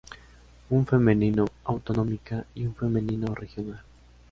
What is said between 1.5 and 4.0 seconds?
autonómica y un femenino regional.